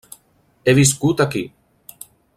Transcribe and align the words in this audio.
He 0.69 0.75
viscut 0.79 1.21
aquí. 1.27 1.45